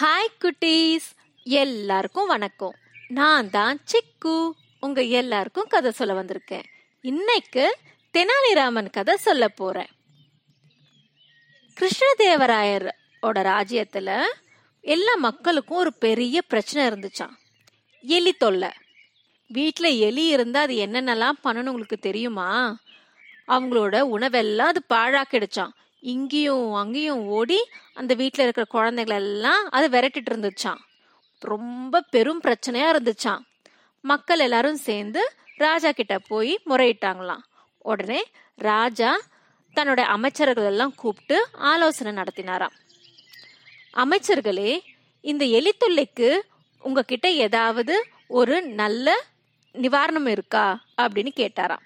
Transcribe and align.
Hi 0.00 0.34
குட்டீஸ். 0.40 1.06
எல்லாருக்கும் 1.44 2.26
வணக்கம். 2.26 2.74
நான் 3.08 3.50
தான் 3.50 3.78
சிக்கு. 3.92 4.50
உங்க 4.80 5.02
எல்லாருக்கும் 5.02 5.66
கதை 5.68 5.90
சொல்ல 5.90 6.22
வந்திருக்கேன். 6.22 6.64
இன்னைக்கு 7.00 7.76
தெனாலிராமன் 8.12 8.90
கதை 8.90 9.16
சொல்ல 9.16 9.48
போறேன். 9.48 9.86
கிருஷ்ணதேவராயர் 11.80 12.90
ஓட 13.20 13.42
ராஜ்யத்துல 13.42 14.22
எல்லா 14.80 15.14
மக்களுக்கும் 15.14 15.78
ஒரு 15.78 15.94
பெரிய 15.94 16.42
பிரச்சனை 16.42 16.98
இருந்துச்சான் 16.98 17.34
எலி 18.02 18.32
தொல்லை. 18.32 18.70
வீட்டில் 19.48 19.98
எலி 19.98 20.26
இருந்தா 20.26 20.60
அது 20.60 20.86
என்னென்னலாம் 20.86 21.38
பண்ணணும் 21.44 21.66
உங்களுக்கு 21.66 21.98
தெரியுமா? 21.98 22.78
அவங்களோட 23.48 23.96
உணவெல்லாம் 24.12 24.72
அது 24.72 24.82
பாழாக்கிடுச்சான் 24.88 25.70
இங்கேயும் 26.06 26.72
அங்கேயும் 26.72 27.26
ஓடி 27.26 27.68
அந்த 27.94 28.14
வீட்டில் 28.14 28.42
இருக்கிற 28.42 28.66
குழந்தைகள் 28.68 29.16
எல்லாம் 29.16 29.68
அது 29.68 30.00
விரட்டிட்டு 30.00 30.30
இருந்துச்சாம். 30.30 30.76
ரொம்ப 31.38 32.00
பெரும் 32.00 32.40
பிரச்சனையா 32.42 32.90
இருந்துச்சாம். 32.90 33.38
மக்கள் 34.00 34.38
எல்லாரும் 34.38 34.76
சேர்ந்து 34.76 35.32
ராஜா 35.56 35.90
கிட்ட 35.90 36.18
போய் 36.18 36.60
முறையிட்டாங்களாம். 36.66 37.42
உடனே 37.78 38.24
ராஜா 38.54 39.16
தன்னோட 39.74 40.00
அமைச்சர்கள் 40.00 40.64
எல்லாம் 40.64 40.94
கூப்பிட்டு 40.94 41.46
ஆலோசனை 41.52 42.22
நடத்தினாராம். 42.22 42.76
அமைச்சர்களே 43.94 44.80
இந்த 45.20 45.44
எலித்துள்ளைக்கு 45.44 46.40
உங்ககிட்ட 46.80 47.30
ஏதாவது 47.30 48.06
ஒரு 48.26 48.62
நல்ல 48.62 49.24
நிவாரணம் 49.72 50.26
இருக்கா? 50.26 50.84
அப்படின்னு 50.96 51.28
கேட்டாராம். 51.36 51.84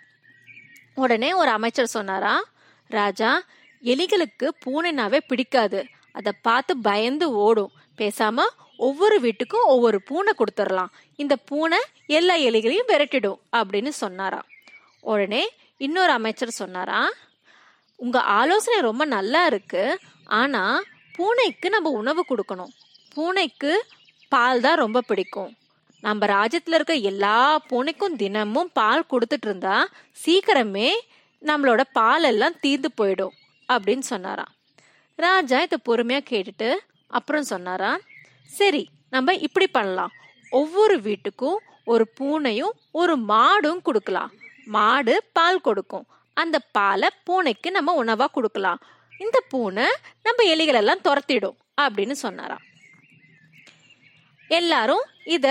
உடனே 0.94 1.32
ஒரு 1.32 1.50
அமைச்சர் 1.50 1.86
சொன்னாரா 1.86 2.44
ராஜா 2.88 3.42
எலிகளுக்கு 3.84 4.48
பூனைனாவே 4.66 5.18
பிடிக்காது. 5.26 5.84
அதை 6.12 6.32
பார்த்து 6.42 6.78
பயந்து 6.78 7.32
ஓடும். 7.32 7.72
பேசாம 7.98 8.40
ஒவ்வொரு 8.76 9.20
வீட்டுக்கும் 9.20 9.66
ஒவ்வொரு 9.66 10.02
பூனை 10.02 10.32
கொடுத்துடலாம். 10.38 10.92
இந்த 11.16 11.36
பூனை 11.36 11.78
எல்லா 12.06 12.36
எலிகளையும் 12.36 12.90
விரட்டிடும் 12.92 13.40
அப்படின்னு 13.56 13.88
சொன்னாராம். 13.88 14.46
உடனே 15.00 15.42
இன்னொரு 15.76 16.12
அமைச்சர் 16.12 16.58
சொன்னாரா 16.62 17.00
உங்க 17.96 18.20
ஆலோசனை 18.20 18.80
ரொம்ப 18.80 19.04
நல்லா 19.04 19.46
இருக்கு. 19.46 19.98
ஆனா 20.24 20.82
பூனைக்கு 21.16 21.68
நம்ம 21.68 21.90
உணவு 21.90 22.24
கொடுக்கணும். 22.28 22.72
பூனைக்கு 23.14 23.84
பால் 24.28 24.60
தான் 24.60 24.76
ரொம்ப 24.76 25.00
பிடிக்கும். 25.00 25.56
நம்ம 26.00 26.26
ராஜ்யத்துல 26.26 26.78
இருக்க 26.78 26.94
எல்லா 26.94 27.58
பூனைக்கும் 27.70 28.16
தினமும் 28.16 28.70
பால் 28.72 29.08
கொடுத்துட்டு 29.10 29.46
இருந்தா 29.48 29.88
சீக்கிரமே 30.24 30.90
நம்மளோட 31.42 31.80
பால் 31.92 32.22
எல்லாம் 32.22 32.58
தீர்ந்து 32.60 32.90
போயிடும். 33.00 33.34
அப்படின்னு 33.72 34.04
சொன்னாராம். 34.12 34.52
ராஜா 35.24 35.58
இதை 35.66 35.78
பொறுமையா 35.88 36.20
கேட்டுட்டு 36.30 36.68
அப்புறம் 37.18 37.50
சொன்னாரா 37.52 37.90
சரி 38.58 38.82
நம்ம 39.14 39.34
இப்படி 39.46 39.66
பண்ணலாம். 39.66 40.12
ஒவ்வொரு 40.60 40.96
வீட்டுக்கும் 41.08 41.58
ஒரு 41.92 42.04
பூனையும் 42.18 42.74
ஒரு 43.00 43.14
மாடும் 43.30 43.82
கொடுக்கலாம். 43.82 44.30
மாடு 44.76 45.14
பால் 45.32 45.64
கொடுக்கும். 45.66 46.06
அந்த 46.34 46.56
பாலை 46.76 47.08
பூனைக்கு 47.28 47.68
நம்ம 47.70 47.94
உணவா 48.04 48.26
கொடுக்கலாம். 48.32 48.80
இந்த 49.18 49.38
பூனை 49.52 49.86
நம்ம 50.26 50.44
எலிகள் 50.54 50.80
எல்லாம் 50.80 51.04
துரத்திடும் 51.06 51.56
அப்படின்னு 51.80 52.16
சொன்னாராம். 52.24 52.64
எல்லாரும் 54.58 55.04
இத 55.36 55.46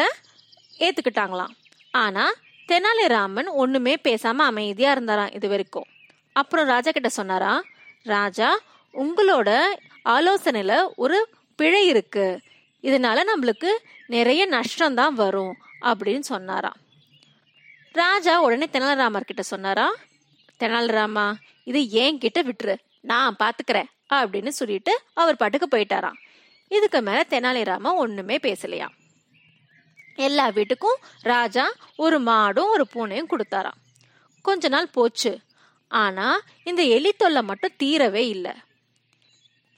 ஏத்துக்கிட்டாங்களாம். 0.86 1.53
ஆனா 2.03 2.23
தெனாலிராமன் 2.70 3.50
ஒண்ணுமே 3.62 3.94
பேசாம 4.08 4.45
அமைதியா 4.52 4.92
இருந்தாராம் 4.92 5.36
இது 5.38 5.47
வரைக்கும். 5.53 5.88
அப்புறம் 6.40 6.67
ராஜா 6.73 6.92
கிட்ட 6.92 7.09
சொன்னாரா 7.09 7.52
ராஜா 8.03 8.58
உங்களோட 8.94 9.66
ஆலோசனையில 10.05 10.89
ஒரு 10.95 11.30
பிழை 11.55 11.88
இருக்கு. 11.88 12.41
இதனால 12.81 13.22
நம்மளுக்கு 13.23 13.69
நிறைய 14.08 14.45
நஷ்டம் 14.45 14.95
தான் 14.95 15.14
வரும் 15.14 15.58
அப்படின்னு 15.81 16.19
சொன்னாராம். 16.19 16.75
ராஜா 17.91 18.41
உடனே 18.41 18.68
தெனாலிராமர் 18.72 19.22
கிட்ட 19.22 19.41
சொன்னாரா 19.41 19.94
தெனாலிராமா 20.59 21.34
இது 21.63 21.90
ஏன் 21.90 22.18
கிட்ட 22.18 22.44
விட்டுரு. 22.44 22.78
நான் 23.01 23.35
பாத்துக்கிறேன் 23.40 23.90
அப்படின்னு 24.13 24.47
சொல்லிட்டு 24.47 25.02
அவர் 25.13 25.35
பாட்டுக்கு 25.35 25.78
போயிட்டாராம். 25.78 26.18
இதுக்கு 26.68 27.02
மேல 27.02 27.25
தெனாலிராமா 27.29 27.96
ஒண்ணுமே 27.96 28.38
பேசலையாம். 28.38 28.97
எல்லா 30.16 30.47
வீட்டுக்கும் 30.47 31.00
ராஜா 31.22 31.72
ஒரு 31.96 32.22
மாடும் 32.22 32.69
ஒரு 32.69 32.88
பூனையும் 32.94 33.28
கொடுத்தாராம். 33.29 33.79
கொஞ்ச 34.41 34.68
நாள் 34.68 34.88
போச்சு. 34.88 35.40
ஆனா 35.89 36.41
இந்த 36.63 36.81
எலி 36.83 37.11
தொல்லை 37.11 37.41
மட்டும் 37.44 37.75
தீரவே 37.83 38.23
இல்லை. 38.35 38.51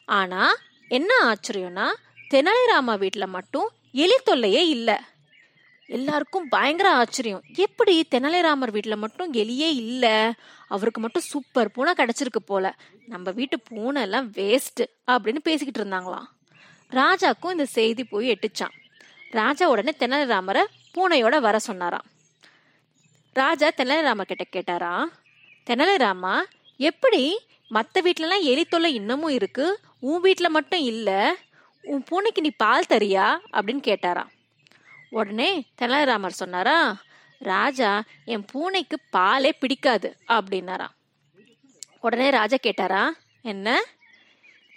ஆனா 0.05 0.55
என்ன 0.87 1.13
ஆச்சரியம்னா 1.23 1.87
தெனாலிராமா 2.29 2.97
வீட்டில் 2.97 3.27
மட்டும் 3.27 3.69
எலி 3.91 4.17
தொல்லையே 4.25 4.67
இல்லை. 4.67 4.95
எல்லாருக்கும் 5.87 6.49
பயங்கர 6.49 6.89
ஆச்சரியம். 6.91 7.43
எப்படி 7.55 8.07
தெனாலிராமர் 8.11 8.71
வீட்டில் 8.71 8.95
மட்டும் 8.95 9.33
எலியே 9.33 9.69
இல்லை? 9.83 10.31
அவருக்கு 10.67 11.01
மட்டும் 11.01 11.21
சூப்பர் 11.21 11.71
பூனை 11.71 11.93
கிடைச்சிருக்கு 11.97 12.41
போல. 12.45 12.75
நம்ம 13.05 13.31
வீட்டு 13.31 13.59
பூனை 13.59 14.01
எல்லாம் 14.01 14.31
வேஸ்ட் 14.31 14.83
அப்படின்னு 15.11 15.39
பேசிக்கிட்டு 15.43 15.81
இருந்தாங்களாம். 15.83 16.27
ராஜாக்கும் 16.89 17.51
இந்த 17.51 17.65
செய்தி 17.65 18.03
போய் 18.03 18.31
எட்டுச்சான் 18.31 18.75
ராஜா 19.31 19.69
உடனே 19.69 19.93
தெனாலிராமரை 19.99 20.63
பூனையோட 20.93 21.39
வர 21.39 21.59
சொன்னாராம். 21.59 22.05
ராஜா 23.33 23.67
தெனாலிராமர் 23.77 24.31
கிட்ட 24.31 24.45
கேட்டாரா 24.55 25.05
தெனாலிராமா 25.69 26.41
எப்படி 26.77 27.39
மற்ற 27.67 28.01
வீட்டிலலாம் 28.01 28.41
எலி 28.41 28.65
தொல்லை 28.65 28.93
இன்னமும் 28.93 29.29
இருக்கு 29.29 29.79
உன் 29.99 30.21
வீட்டில் 30.21 30.49
மட்டும் 30.49 30.79
இல்லை 30.79 31.35
உன் 31.83 32.03
பூனைக்கு 32.03 32.41
நீ 32.41 32.51
பால் 32.57 32.89
தரியா? 32.89 33.39
அப்படின்னு 33.51 33.81
கேட்டாராம். 33.81 34.31
உடனே 35.09 35.63
தெனாலிராமர் 35.81 36.39
சொன்னாரா 36.39 36.95
ராஜா 37.37 38.03
என் 38.25 38.45
பூனைக்கு 38.53 38.97
பாலே 39.17 39.51
பிடிக்காது 39.59 40.17
அப்படின்னாராம். 40.27 40.91
உடனே 41.99 42.29
ராஜா 42.29 42.57
கேட்டாரா 42.63 43.09
என்ன? 43.41 43.81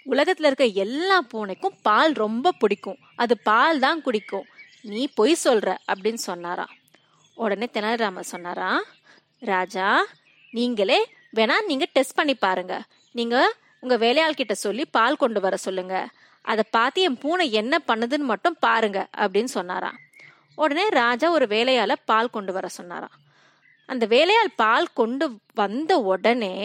உலகத்தில் 0.03 0.45
இருக்க 0.45 0.65
எல்லா 0.65 1.21
பூனைக்கும் 1.33 1.77
பால் 1.81 2.13
ரொம்ப 2.13 2.51
பிடிக்கும் 2.51 2.97
அது 3.15 3.37
பால் 3.39 3.79
தான் 3.79 4.01
குடிக்கும் 4.01 4.45
நீ 4.81 5.07
பொய் 5.15 5.35
சொல்ற 5.43 5.75
அப்படின்னு 5.93 6.21
சொன்னாராம். 6.31 6.73
உடனே 7.33 7.67
தெனாலிராமர் 7.73 8.31
சொன்னாரா 8.31 8.81
ராஜா 9.39 10.05
நீங்களே 10.57 10.99
வேணா 11.37 11.55
நீங்க 11.69 11.85
டெஸ்ட் 11.95 12.17
பண்ணி 12.19 12.35
பாருங்க. 12.45 12.73
நீங்க 13.15 13.35
உங்க 13.83 13.95
வேலையாள் 14.03 14.39
கிட்ட 14.39 14.53
சொல்லி 14.65 14.83
பால் 14.97 15.21
கொண்டு 15.23 15.39
வர 15.45 15.55
சொல்லுங்க. 15.65 15.95
அதை 16.45 16.63
பார்த்து 16.75 17.05
என் 17.07 17.19
பூனை 17.23 17.45
என்ன 17.61 17.75
பண்ணுதுன்னு 17.89 18.27
மட்டும் 18.31 18.57
பாருங்க 18.65 18.99
அப்படின்னு 19.23 19.51
சொன்னாராம். 19.57 19.97
உடனே 20.55 20.85
ராஜா 21.01 21.27
ஒரு 21.37 21.45
வேலையால 21.53 21.93
பால் 22.11 22.33
கொண்டு 22.35 22.51
வர 22.57 22.67
சொன்னாராம். 22.79 23.15
அந்த 23.89 24.03
வேலையால் 24.13 24.51
பால் 24.55 24.87
கொண்டு 24.99 25.25
வந்த 25.53 25.93
உடனே 26.11 26.55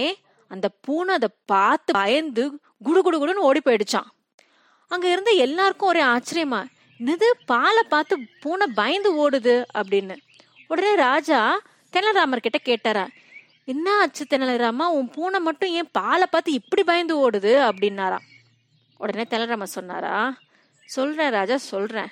அந்த 0.51 0.67
பூனை 0.85 1.15
அதை 1.19 1.29
பார்த்து 1.53 1.91
பயந்து 1.93 2.45
குடு 2.87 3.01
குடு 3.07 3.19
குடுன்னு 3.21 3.47
ஓடி 3.49 3.61
போயிடுச்சான் 3.65 4.09
அங்க 4.91 5.07
இருந்த 5.11 5.31
எல்லாருக்கும் 5.47 5.91
ஒரே 5.93 6.03
ஆச்சரியமா 6.13 6.61
என்னது? 7.01 7.27
பாலை 7.51 7.83
பார்த்து 7.89 8.15
பூனை 8.43 8.67
பயந்து 8.81 9.11
ஓடுது 9.23 9.55
அப்படின்னு. 9.79 10.17
உடனே 10.71 10.93
ராஜா 11.07 11.41
தெனாலிராமர் 11.93 12.45
கிட்ட 12.47 12.59
கேட்டாரா 12.65 13.05
என்ன 13.73 13.87
ஆச்சு 14.03 14.25
தெனாலிராமா 14.31 14.85
உன் 14.99 15.11
பூனை 15.15 15.39
மட்டும் 15.47 15.73
ஏன் 15.79 15.91
பாலை 15.99 16.27
பார்த்து 16.27 16.51
இப்படி 16.61 16.83
பயந்து 16.91 17.15
ஓடுது? 17.25 17.53
அப்படின்னாராம் 17.69 18.27
உடனே 19.03 19.25
தெனாலிராமர் 19.31 19.77
சொன்னாரா 19.79 20.15
சொல்றேன் 20.89 21.35
ராஜா 21.39 21.57
சொல்றேன். 21.73 22.11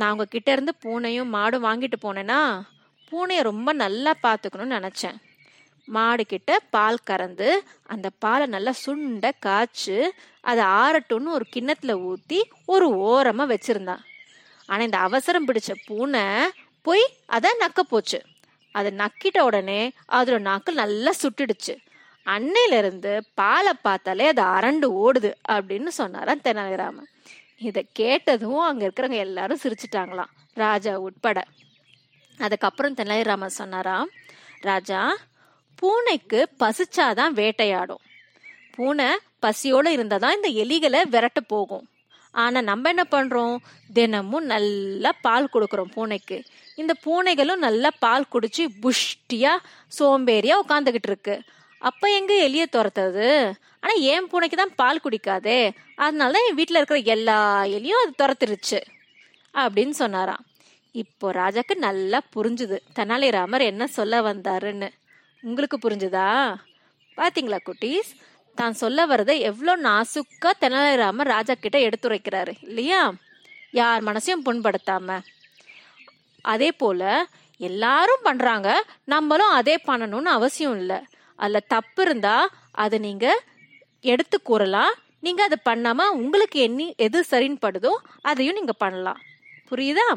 நான் 0.00 0.12
உங்ககிட்ட 0.14 0.48
இருந்து 0.56 0.72
பூனையும் 0.84 1.32
மாடும் 1.36 1.66
வாங்கிட்டு 1.68 1.98
போனேன்னா 2.04 2.40
பூனையை 3.10 3.42
ரொம்ப 3.50 3.68
நல்லா 3.84 4.12
பார்த்துக்கணும்னு 4.26 4.78
நினச்சேன். 4.78 5.18
மாடு 5.88 6.22
கிட்ட 6.32 6.52
பால் 6.74 7.06
கறந்து 7.10 7.48
அந்த 7.92 8.06
பாலை 8.24 8.46
நல்லா 8.54 8.72
சுண்ட 8.84 9.30
காய்ச்சு 9.46 9.96
அதை 10.50 10.64
ஆறட்டும்னு 10.80 11.36
ஒரு 11.38 11.46
கிண்ணத்துல 11.54 11.92
ஊற்றி 12.08 12.40
ஒரு 12.74 12.88
ஓரமாக 13.10 13.52
வச்சிருந்தான் 13.52 14.02
ஆனால் 14.68 14.86
இந்த 14.88 14.98
அவசரம் 15.08 15.46
பிடிச்ச 15.48 15.72
பூனை 15.86 16.24
போய் 16.86 17.04
அதை 17.36 17.50
நக்க 17.62 17.80
போச்சு. 17.92 18.20
அதை 18.78 18.90
நக்கிட்ட 19.02 19.38
உடனே 19.48 19.80
அதோட 20.16 20.38
நாக்கு 20.48 20.72
நல்லா 20.82 21.12
சுட்டுடுச்சு. 21.22 21.74
அன்னையிலிருந்து 22.26 23.12
பாலை 23.40 23.72
பார்த்தாலே 23.86 24.26
அது 24.32 24.42
அரண்டு 24.56 24.88
ஓடுது 25.04 25.30
அப்படின்னு 25.52 25.90
சொன்னாராம் 26.00 26.44
தெனாலிராமன். 26.46 27.08
இதை 27.68 27.82
கேட்டதும் 28.00 28.60
அங்க 28.66 28.82
இருக்கிறவங்க 28.86 29.20
எல்லாரும் 29.28 29.62
சிரிச்சிட்டாங்களாம். 29.62 30.32
ராஜா 30.64 30.92
உட்பட. 31.06 31.38
அதுக்கப்புறம் 32.38 32.96
தெனாலிராமன் 32.98 33.58
சொன்னாராம் 33.60 34.10
ராஜா 34.68 35.00
பூனைக்கு 35.80 36.40
பசிச்சாதான் 36.62 37.34
வேட்டையாடும். 37.40 38.02
பூனை 38.76 39.08
பசியோட 39.44 39.86
இருந்தாதான் 39.96 40.36
இந்த 40.38 40.50
எலிகளை 40.62 41.00
விரட்ட 41.14 41.40
போகும். 41.54 41.86
ஆனால் 42.34 42.68
நம்ம 42.70 42.88
என்ன 42.92 43.04
பண்ணுறோம் 43.14 43.56
தினமும் 43.96 44.48
நல்லா 44.54 45.10
பால் 45.26 45.52
கொடுக்குறோம் 45.52 45.92
பூனைக்கு. 45.94 46.38
இந்த 46.80 46.92
பூனைகளும் 47.04 47.64
நல்லா 47.66 47.90
பால் 48.04 48.30
குடிச்சு 48.32 48.64
புஷ்டியா 48.82 49.52
சோம்பேறியா 49.98 50.56
உட்காந்துக்கிட்டு 50.64 51.10
இருக்கு. 51.12 51.36
அப்ப 51.88 52.10
எங்க 52.18 52.32
எலிய 52.48 52.64
துரத்துறது? 52.76 53.28
ஆனா 53.80 53.94
என் 54.12 54.28
பூனைக்கு 54.30 54.56
தான் 54.56 54.76
பால் 54.80 55.02
குடிக்காதே? 55.04 55.58
அதனால 56.04 56.32
தான் 56.36 56.46
என் 56.48 56.58
வீட்டில் 56.60 56.78
இருக்கிற 56.80 57.00
எல்லா 57.14 57.38
எலியும் 57.76 58.02
அது 58.04 58.12
துரத்துருச்சு 58.22 58.80
அப்படின்னு 59.54 59.94
சொன்னாராம். 60.02 60.42
இப்போ 60.94 61.26
ராஜாக்கு 61.32 61.74
நல்லா 61.86 62.18
புரிஞ்சுது. 62.36 62.76
தெனாலிராமர் 62.96 63.64
என்ன 63.72 63.86
சொல்ல 63.98 64.20
வந்தாருன்னு. 64.28 64.88
உங்களுக்கு 65.42 65.76
புரிஞ்சுதா? 65.84 66.28
பாத்தீங்களா 67.18 67.58
குட்டீஸ்? 67.68 68.10
தான் 68.58 68.78
சொல்ல 68.82 69.06
வரதை 69.06 69.34
எவ்வளோ 69.50 69.74
நாசுக்கா 69.88 70.50
தெனாலிராமர் 70.62 71.32
ராஜா 71.36 71.54
கிட்ட 71.54 71.78
எடுத்துரைக்கிறாரு. 71.78 72.52
இல்லையா? 72.68 73.12
யார் 73.80 74.02
மனசையும் 74.02 74.44
புண்படுத்தாம. 74.46 75.18
அதே 76.52 76.68
போல 76.82 77.02
எல்லாரும் 77.70 78.24
பண்றாங்க. 78.26 78.68
நம்மளும் 79.14 79.54
அதே 79.58 79.74
பண்ணணும்னு 79.88 80.30
அவசியம் 80.38 80.76
இல்லை. 80.82 80.98
அதில் 81.42 81.68
தப்பு 81.74 82.00
இருந்தா 82.06 82.36
அதை 82.84 82.98
நீங்க 83.06 83.26
எடுத்து 84.12 84.36
கூறலாம். 84.48 84.94
நீங்க 85.26 85.40
அதை 85.46 85.58
பண்ணாம 85.68 86.06
உங்களுக்கு 86.20 86.58
என்ன 86.66 86.90
எது 87.06 87.18
சரின்னு 87.30 87.62
படுதோ 87.64 87.92
அதையும் 88.30 88.58
நீங்க 88.58 88.74
பண்ணலாம். 88.84 89.20
புரியுதா? 89.70 90.08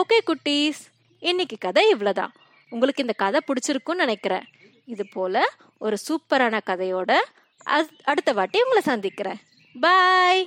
ஓகே 0.00 0.18
குட்டீஸ். 0.28 0.82
இன்னைக்கு 1.30 1.56
கதை 1.66 1.84
இவ்வளோதான் 1.94 2.32
உங்களுக்கு 2.74 3.04
இந்த 3.06 3.16
கதை 3.22 3.40
பிடிச்சிருக்குன்னு 3.48 4.02
நினைக்கிறேன். 4.04 4.46
இது 4.92 5.04
போல 5.16 5.44
ஒரு 5.84 5.96
சூப்பரான 6.06 6.60
கதையோட 6.70 7.12
அடுத்த 8.10 8.30
வாட்டி 8.38 8.62
உங்களை 8.64 8.82
சந்திக்கிறேன். 8.90 9.40
பாய் 9.84 10.42